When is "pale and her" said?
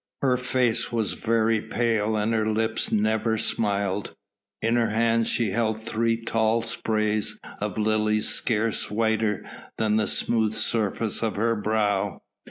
1.61-2.49